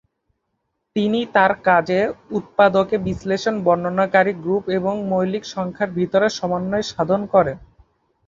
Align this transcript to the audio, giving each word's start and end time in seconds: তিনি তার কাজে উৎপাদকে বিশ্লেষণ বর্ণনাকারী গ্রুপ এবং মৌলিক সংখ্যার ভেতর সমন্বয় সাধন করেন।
তিনি 0.95 1.19
তার 1.35 1.51
কাজে 1.67 1.99
উৎপাদকে 2.31 2.95
বিশ্লেষণ 3.07 3.55
বর্ণনাকারী 3.63 4.33
গ্রুপ 4.43 4.63
এবং 4.77 4.93
মৌলিক 5.09 5.43
সংখ্যার 5.47 5.89
ভেতর 5.97 6.21
সমন্বয় 6.31 6.85
সাধন 6.91 7.21
করেন। 7.33 7.57